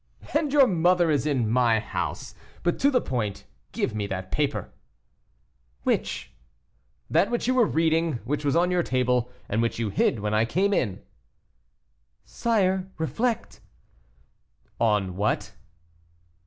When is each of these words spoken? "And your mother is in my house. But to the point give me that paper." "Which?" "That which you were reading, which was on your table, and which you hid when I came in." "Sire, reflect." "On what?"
"And 0.35 0.51
your 0.51 0.65
mother 0.65 1.11
is 1.11 1.27
in 1.27 1.47
my 1.47 1.77
house. 1.79 2.33
But 2.63 2.79
to 2.79 2.89
the 2.89 3.01
point 3.01 3.45
give 3.71 3.93
me 3.93 4.07
that 4.07 4.31
paper." 4.31 4.71
"Which?" 5.83 6.33
"That 7.07 7.29
which 7.29 7.45
you 7.47 7.53
were 7.53 7.67
reading, 7.67 8.13
which 8.25 8.43
was 8.43 8.55
on 8.55 8.71
your 8.71 8.81
table, 8.81 9.29
and 9.47 9.61
which 9.61 9.77
you 9.77 9.89
hid 9.91 10.17
when 10.19 10.33
I 10.33 10.43
came 10.43 10.73
in." 10.73 11.03
"Sire, 12.25 12.89
reflect." 12.97 13.59
"On 14.79 15.15
what?" 15.17 15.53